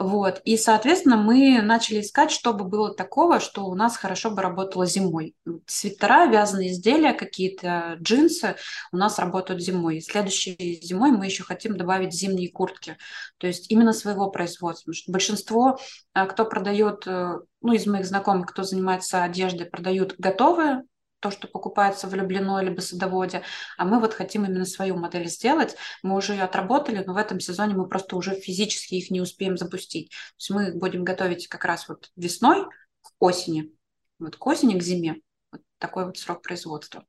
[0.00, 0.40] Вот.
[0.46, 5.34] И, соответственно, мы начали искать, чтобы было такого, что у нас хорошо бы работало зимой.
[5.66, 8.56] Свитера, вязаные изделия, какие-то джинсы
[8.92, 9.98] у нас работают зимой.
[9.98, 12.96] И следующей зимой мы еще хотим добавить зимние куртки.
[13.36, 14.86] То есть именно своего производства.
[14.86, 15.78] Потому что большинство,
[16.14, 20.84] а, кто продает, э, ну, из моих знакомых, кто занимается одеждой, продают готовые
[21.20, 23.42] то, что покупается в Люблино либо Садоводе,
[23.76, 25.76] а мы вот хотим именно свою модель сделать.
[26.02, 29.56] Мы уже ее отработали, но в этом сезоне мы просто уже физически их не успеем
[29.56, 30.10] запустить.
[30.10, 32.64] То есть мы будем готовить как раз вот весной
[33.02, 33.72] к осени,
[34.18, 35.20] вот к осени, к зиме.
[35.52, 37.04] Вот такой вот срок производства.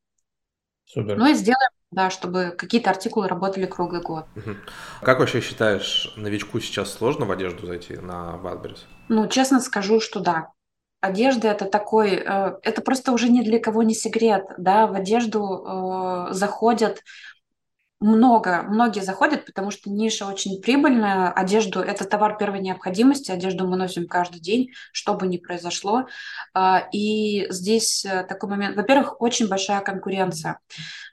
[0.85, 1.17] Супер.
[1.17, 4.25] Ну и сделаем, да, чтобы какие-то артикулы работали круглый год.
[4.35, 4.55] Угу.
[5.01, 8.79] Как вообще считаешь, новичку сейчас сложно в одежду зайти на Wildberries?
[9.07, 10.51] Ну, честно скажу, что да
[11.01, 16.27] одежда это такой, э, это просто уже ни для кого не секрет, да, в одежду
[16.29, 17.03] э, заходят
[18.01, 21.31] много, многие заходят, потому что ниша очень прибыльная.
[21.31, 26.07] Одежду– это товар первой необходимости, одежду мы носим каждый день, что бы ни произошло.
[26.55, 30.59] А, и здесь э, такой момент, во-первых, очень большая конкуренция.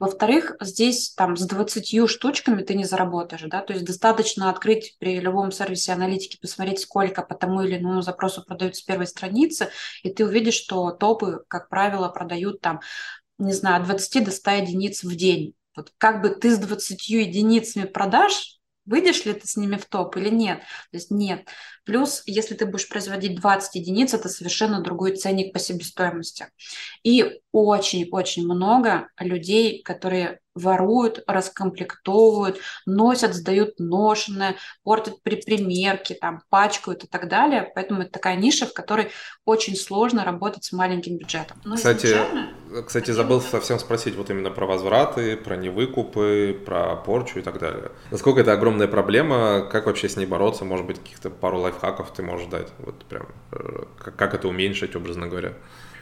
[0.00, 5.20] Во-вторых, здесь там с 20 штучками ты не заработаешь, да, то есть достаточно открыть при
[5.20, 9.68] любом сервисе аналитики, посмотреть, сколько по тому или иному запросу продают с первой страницы,
[10.02, 12.80] и ты увидишь, что топы, как правило, продают там
[13.38, 15.54] не знаю, от 20 до 100 единиц в день.
[15.78, 20.16] Вот как бы ты с 20 единицами продаж, выйдешь ли ты с ними в топ
[20.16, 20.58] или нет?
[20.90, 21.46] То есть нет.
[21.84, 26.48] Плюс, если ты будешь производить 20 единиц, это совершенно другой ценник по себестоимости.
[27.04, 37.04] И очень-очень много людей, которые воруют, раскомплектовывают, носят, сдают ношеное, портят при примерке, там, пачкают
[37.04, 37.70] и так далее.
[37.74, 39.10] Поэтому это такая ниша, в которой
[39.44, 41.60] очень сложно работать с маленьким бюджетом.
[41.64, 42.16] Но кстати,
[42.86, 47.90] кстати, забыл совсем спросить вот именно про возвраты, про невыкупы, про порчу и так далее.
[48.10, 52.22] Насколько это огромная проблема, как вообще с ней бороться, может быть, каких-то пару лайфхаков ты
[52.22, 55.54] можешь дать, вот прям, э, как это уменьшить, образно говоря?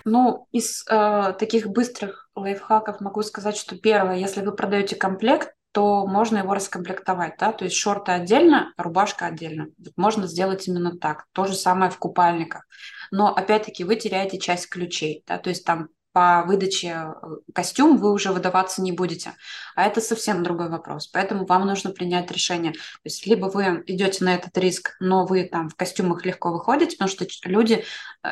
[0.08, 6.06] Ну, из э, таких быстрых лайфхаков могу сказать, что первое, если вы продаете комплект, то
[6.06, 9.66] можно его раскомплектовать, да, то есть шорты отдельно, рубашка отдельно.
[9.96, 11.26] Можно сделать именно так.
[11.32, 12.68] То же самое в купальниках.
[13.10, 17.12] Но опять-таки вы теряете часть ключей, да, то есть там по выдаче э,
[17.52, 19.34] костюм вы уже выдаваться не будете.
[19.74, 21.08] А это совсем другой вопрос.
[21.08, 22.72] Поэтому вам нужно принять решение.
[22.72, 26.96] То есть либо вы идете на этот риск, но вы там в костюмах легко выходите,
[26.96, 27.84] потому что люди
[28.22, 28.28] э,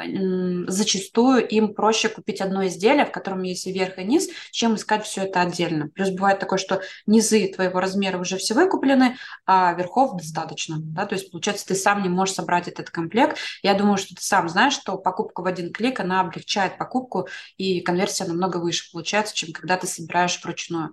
[0.67, 5.05] зачастую им проще купить одно изделие, в котором есть и верх, и низ, чем искать
[5.05, 5.89] все это отдельно.
[5.89, 10.77] Плюс бывает такое, что низы твоего размера уже все выкуплены, а верхов достаточно.
[10.79, 11.05] Да?
[11.05, 13.37] То есть, получается, ты сам не можешь собрать этот комплект.
[13.63, 17.74] Я думаю, что ты сам знаешь, что покупка в один клик, она облегчает покупку и
[17.81, 20.93] конверсия намного выше получается, чем когда ты собираешь вручную.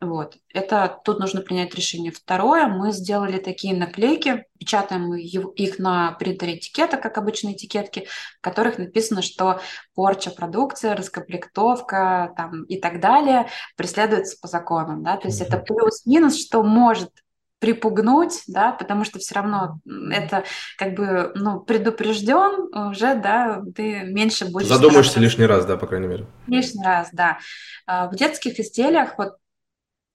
[0.00, 0.36] Вот.
[0.54, 2.12] Это тут нужно принять решение.
[2.12, 8.06] Второе, мы сделали такие наклейки, печатаем их на принтере этикета, как обычные этикетки,
[8.38, 9.60] в которых написано, что
[9.94, 15.02] порча продукции, раскомплектовка там, и так далее преследуется по законам.
[15.02, 15.16] Да?
[15.16, 17.10] То есть это плюс-минус, что может
[17.58, 20.44] припугнуть, да, потому что все равно это
[20.76, 24.68] как бы, ну, предупрежден уже, да, ты меньше будешь...
[24.68, 26.26] Задумаешься лишний раз, да, по крайней мере.
[26.46, 27.38] Лишний раз, да.
[27.86, 29.34] А в детских изделиях, вот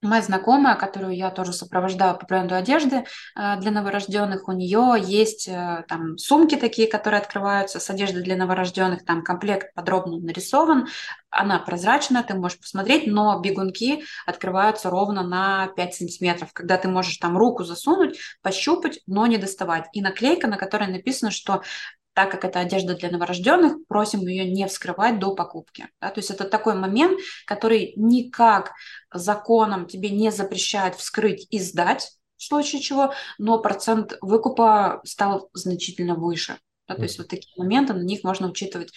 [0.04, 3.06] Моя знакомая, которую я тоже сопровождаю по бренду одежды
[3.38, 8.36] э, для новорожденных, у нее есть э, там сумки такие, которые открываются с одеждой для
[8.36, 10.88] новорожденных, там комплект подробно нарисован,
[11.30, 17.16] она прозрачная, ты можешь посмотреть, но бегунки открываются ровно на 5 сантиметров, когда ты можешь
[17.16, 19.86] там руку засунуть, пощупать, но не доставать.
[19.94, 21.64] И наклейка, на которой написано, что
[22.14, 25.88] так как это одежда для новорожденных, просим ее не вскрывать до покупки.
[26.00, 26.10] Да?
[26.10, 28.72] То есть это такой момент, который никак
[29.12, 36.16] законом тебе не запрещает вскрыть и сдать, в случае чего, но процент выкупа стал значительно
[36.16, 36.58] выше.
[36.88, 36.96] Да?
[36.96, 38.92] То есть вот такие моменты, на них можно учитывать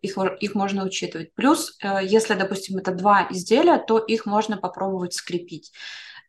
[0.00, 1.32] их, их можно учитывать.
[1.34, 5.72] Плюс, э, если, допустим, это два изделия, то их можно попробовать скрепить.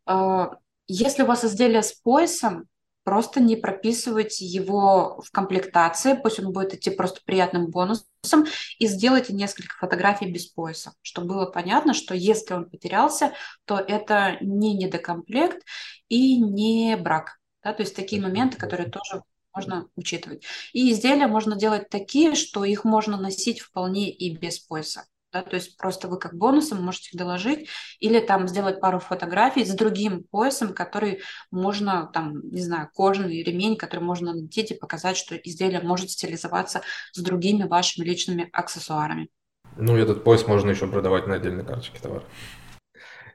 [0.07, 0.47] Э,
[0.87, 2.65] если у вас изделие с поясом,
[3.03, 8.45] просто не прописывайте его в комплектации, пусть он будет идти просто приятным бонусом,
[8.77, 13.33] и сделайте несколько фотографий без пояса, чтобы было понятно, что если он потерялся,
[13.65, 15.65] то это не недокомплект
[16.07, 17.39] и не брак.
[17.63, 17.73] Да?
[17.73, 20.43] То есть такие моменты, которые тоже можно учитывать.
[20.73, 25.55] И изделия можно делать такие, что их можно носить вполне и без пояса да, то
[25.55, 30.23] есть просто вы как бонусом можете их доложить или там сделать пару фотографий с другим
[30.23, 35.81] поясом, который можно там, не знаю, кожаный ремень, который можно надеть и показать, что изделие
[35.81, 39.29] может стилизоваться с другими вашими личными аксессуарами.
[39.77, 42.23] Ну, этот пояс можно еще продавать на отдельной карточке товара.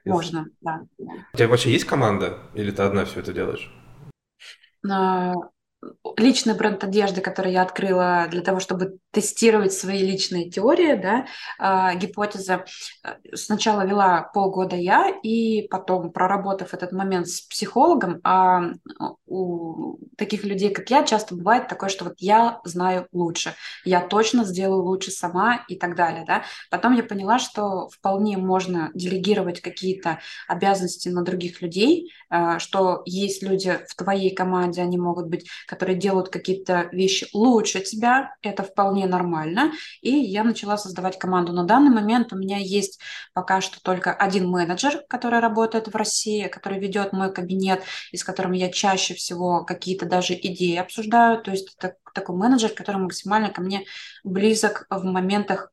[0.03, 0.81] Можно, да.
[0.99, 3.73] У тебя вообще есть команда или ты одна все это делаешь?
[6.17, 11.25] Личный бренд одежды, который я открыла для того, чтобы тестировать свои личные теории, да,
[11.59, 12.63] э, гипотезы.
[13.33, 18.71] Сначала вела полгода я, и потом, проработав этот момент с психологом, а
[19.25, 24.45] у таких людей, как я, часто бывает такое, что вот я знаю лучше, я точно
[24.45, 26.43] сделаю лучше сама и так далее, да.
[26.69, 33.43] Потом я поняла, что вполне можно делегировать какие-то обязанности на других людей, э, что есть
[33.43, 39.07] люди в твоей команде, они могут быть которые делают какие-то вещи лучше тебя, это вполне
[39.07, 39.73] нормально.
[40.01, 41.51] И я начала создавать команду.
[41.51, 42.99] На данный момент у меня есть
[43.33, 47.83] пока что только один менеджер, который работает в России, который ведет мой кабинет,
[48.13, 51.41] и с которым я чаще всего какие-то даже идеи обсуждаю.
[51.41, 53.83] То есть это такой менеджер, который максимально ко мне
[54.23, 55.71] близок в моментах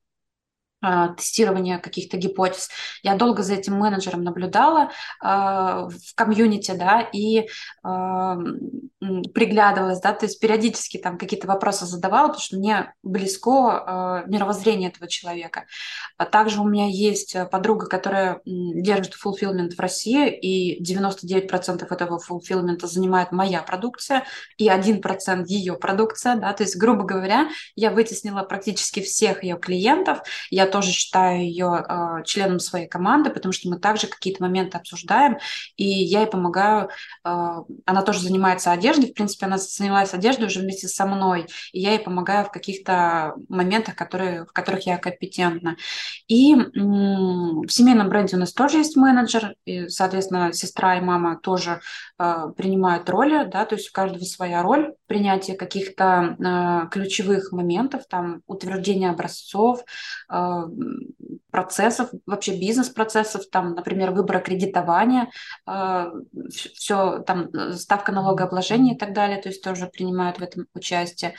[1.17, 2.69] тестирования каких-то гипотез.
[3.03, 4.91] Я долго за этим менеджером наблюдала
[5.23, 7.49] э, в комьюнити, да, и
[7.85, 8.37] э,
[9.33, 14.91] приглядывалась, да, то есть периодически там какие-то вопросы задавала, потому что мне близко э, мировоззрение
[14.91, 15.67] этого человека.
[16.17, 22.85] А также у меня есть подруга, которая держит fulfillment в России, и 99% этого fulfillment
[22.87, 24.25] занимает моя продукция,
[24.57, 30.21] и 1% ее продукция, да, то есть, грубо говоря, я вытеснила практически всех ее клиентов,
[30.51, 35.39] я тоже считаю ее э, членом своей команды, потому что мы также какие-то моменты обсуждаем,
[35.77, 36.89] и я ей помогаю.
[37.25, 41.81] Э, она тоже занимается одеждой, в принципе, она занялась одеждой уже вместе со мной, и
[41.81, 45.77] я ей помогаю в каких-то моментах, которые, в которых я компетентна.
[46.27, 51.81] И в семейном бренде у нас тоже есть менеджер, и, соответственно, сестра и мама тоже
[52.19, 58.03] э, принимают роли, да, то есть у каждого своя роль принятия каких-то э, ключевых моментов,
[58.09, 59.81] там утверждение образцов,
[60.31, 60.62] э,
[61.53, 65.31] процессов, вообще бизнес-процессов, там, например, выбора кредитования,
[65.69, 66.11] э,
[66.51, 71.35] все, там, ставка налогообложения и так далее, то есть тоже принимают в этом участие.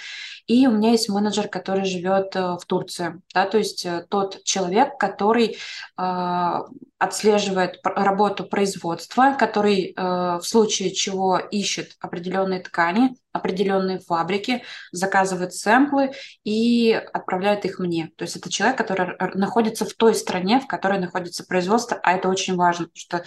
[0.45, 4.43] И у меня есть менеджер, который живет э, в Турции, да, то есть э, тот
[4.43, 5.57] человек, который
[5.95, 16.93] отслеживает работу производства, который в случае чего ищет определенные ткани, определенные фабрики, заказывает сэмплы и
[16.93, 18.11] отправляет их мне.
[18.15, 22.29] То есть это человек, который находится в той стране, в которой находится производство, а это
[22.29, 23.25] очень важно, потому что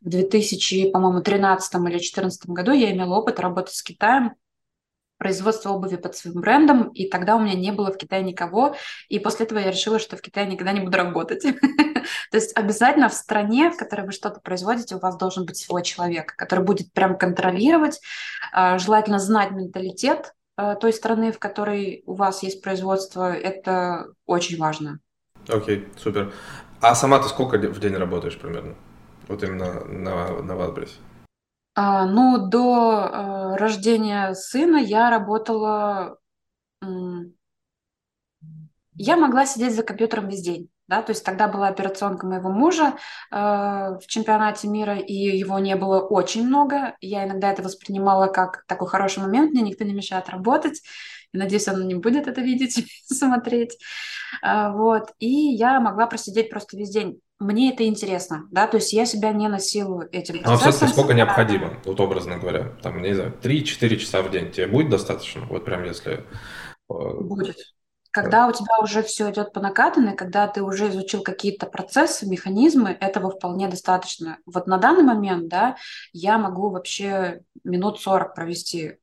[0.00, 4.34] в 2000, по-моему, 13 или 2014 году я имела опыт работать с Китаем,
[5.18, 8.76] производство обуви под своим брендом, и тогда у меня не было в Китае никого,
[9.08, 11.42] и после этого я решила, что в Китае никогда не буду работать.
[12.30, 15.82] То есть обязательно в стране, в которой вы что-то производите, у вас должен быть свой
[15.82, 18.00] человек, который будет прям контролировать,
[18.52, 24.58] а, желательно знать менталитет а, той страны, в которой у вас есть производство, это очень
[24.58, 25.00] важно.
[25.48, 26.32] Окей, супер.
[26.80, 28.74] А сама ты сколько в день работаешь примерно?
[29.26, 30.92] Вот именно на, на Wildberries.
[31.80, 36.18] А, ну, до э, рождения сына я работала...
[38.94, 40.70] Я могла сидеть за компьютером весь день.
[40.88, 42.96] Да, то есть тогда была операционка моего мужа
[43.30, 46.96] э, в чемпионате мира, и его не было очень много.
[47.00, 50.82] Я иногда это воспринимала как такой хороший момент, мне никто не мешает работать.
[51.32, 53.78] Надеюсь, он не будет это видеть, смотреть.
[54.42, 55.12] Э, вот.
[55.20, 57.20] И я могла просидеть просто весь день.
[57.38, 60.68] Мне это интересно, да, то есть я себя не насилую этим процессом.
[60.68, 64.66] А все-таки сколько необходимо, вот образно говоря, там, не знаю, 3-4 часа в день тебе
[64.66, 65.46] будет достаточно?
[65.46, 66.24] Вот прям если...
[66.90, 67.56] Э, будет.
[68.10, 72.90] Когда у тебя уже все идет по накатанной, когда ты уже изучил какие-то процессы, механизмы,
[72.90, 74.38] этого вполне достаточно.
[74.44, 75.76] Вот на данный момент, да,
[76.12, 78.96] я могу вообще минут 40 провести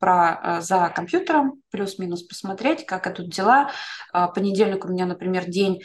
[0.00, 3.70] про, э, за компьютером, плюс-минус посмотреть, как идут дела.
[4.12, 5.82] А, понедельник у меня, например, день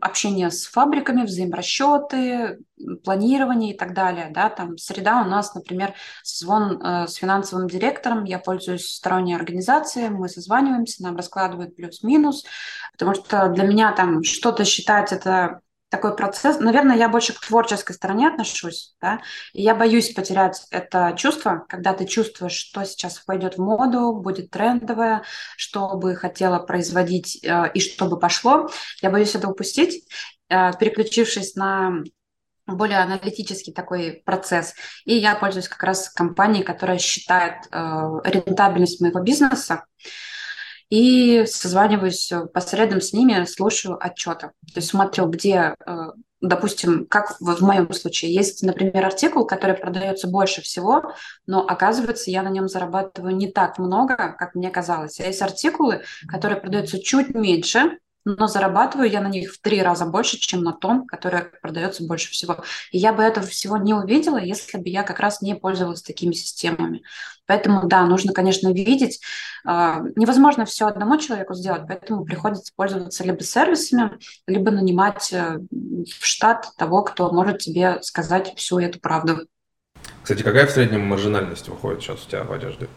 [0.00, 2.58] общения с фабриками, взаиморасчеты,
[3.04, 4.30] планирование и так далее.
[4.30, 4.48] Да?
[4.48, 10.28] Там среда у нас, например, созвон э, с финансовым директором, я пользуюсь сторонней организацией, мы
[10.28, 12.44] созваниваемся, нам раскладывают плюс-минус,
[12.92, 15.60] потому что для меня там что-то считать это
[15.96, 16.58] такой процесс.
[16.60, 19.20] Наверное, я больше к творческой стороне отношусь, да,
[19.54, 24.50] и я боюсь потерять это чувство, когда ты чувствуешь, что сейчас пойдет в моду, будет
[24.50, 25.22] трендовое,
[25.56, 28.68] что бы хотела производить э, и что бы пошло.
[29.00, 30.06] Я боюсь это упустить,
[30.50, 32.02] э, переключившись на
[32.66, 34.74] более аналитический такой процесс.
[35.06, 37.76] И я пользуюсь как раз компанией, которая считает э,
[38.24, 39.84] рентабельность моего бизнеса
[40.90, 44.48] и созваниваюсь э, посредом с ними, слушаю отчеты.
[44.72, 45.96] То есть смотрю, где, э,
[46.40, 51.12] допустим, как в моем случае, есть, например, артикул, который продается больше всего,
[51.46, 55.18] но оказывается, я на нем зарабатываю не так много, как мне казалось.
[55.20, 60.04] А есть артикулы, которые продаются чуть меньше, но зарабатываю я на них в три раза
[60.04, 62.64] больше, чем на том, который продается больше всего.
[62.90, 66.32] И я бы этого всего не увидела, если бы я как раз не пользовалась такими
[66.32, 67.04] системами.
[67.46, 69.20] Поэтому, да, нужно, конечно, видеть.
[69.64, 74.18] А, невозможно все одному человеку сделать, поэтому приходится пользоваться либо сервисами,
[74.48, 79.46] либо нанимать э, в штат того, кто может тебе сказать всю эту правду.
[80.24, 82.88] Кстати, какая в среднем маржинальность выходит сейчас у тебя в одежде?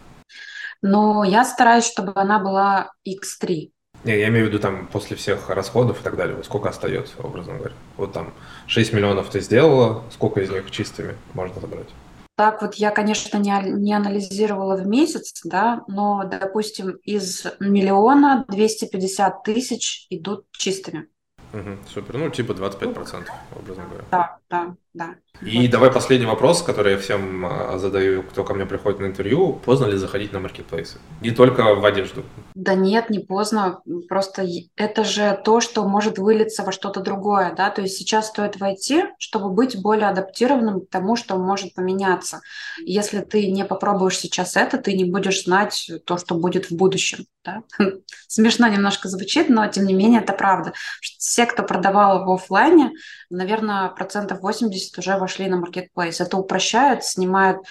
[0.82, 3.70] Ну, я стараюсь, чтобы она была X3.
[4.04, 7.16] Не, я имею в виду там после всех расходов и так далее, вот сколько остается,
[7.22, 7.74] образно говоря.
[7.98, 8.34] Вот там
[8.68, 11.90] 6 миллионов ты сделала, сколько из них чистыми можно забрать?
[12.38, 19.44] Так вот я, конечно, не, не анализировала в месяц, да, но, допустим, из миллиона 250
[19.44, 21.10] тысяч идут чистыми.
[21.52, 22.18] Угу, супер.
[22.18, 23.28] Ну, типа 25%,
[23.60, 24.06] образно говоря.
[24.12, 25.16] Да, да, да.
[25.42, 25.70] И вот.
[25.70, 29.54] давай последний вопрос, который я всем а, задаю, кто ко мне приходит на интервью.
[29.54, 30.98] Поздно ли заходить на маркетплейсы?
[31.22, 32.24] Не только в одежду.
[32.56, 33.82] Да нет, не поздно.
[34.10, 34.46] Просто
[34.76, 37.70] это же то, что может вылиться во что-то другое, да.
[37.70, 42.42] То есть сейчас стоит войти, чтобы быть более адаптированным к тому, что может поменяться.
[42.80, 47.26] Если ты не попробуешь сейчас это, ты не будешь знать то, что будет в будущем.
[47.46, 47.64] Да?
[48.28, 50.74] Смешно немножко звучит, но тем не менее это правда.
[51.02, 52.92] Все, кто продавал в офлайне,
[53.30, 56.22] наверное, процентов 80 уже вошли на маркетплейс.
[56.22, 57.62] Это упрощает, снимает э,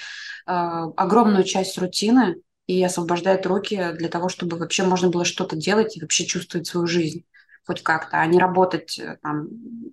[0.47, 6.01] огромную часть рутины и освобождает руки для того, чтобы вообще можно было что-то делать и
[6.01, 7.25] вообще чувствовать свою жизнь
[7.69, 9.49] хоть как-то, а не работать э, там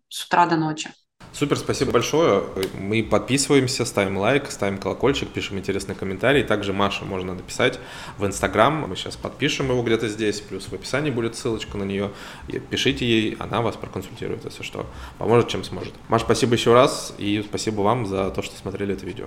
[0.08, 0.92] с утра до ночи.
[1.36, 2.46] Супер, спасибо большое.
[2.80, 6.44] Мы подписываемся, ставим лайк, ставим колокольчик, пишем интересные комментарии.
[6.44, 7.78] Также Маша можно написать
[8.18, 8.88] в Инстаграм.
[8.88, 12.12] Мы сейчас подпишем его где-то здесь, плюс в описании будет ссылочка на нее.
[12.70, 14.86] Пишите ей, она вас проконсультирует, если что.
[15.18, 15.94] Поможет, чем сможет.
[16.08, 19.26] Маша, спасибо еще раз и спасибо вам за то, что смотрели это видео.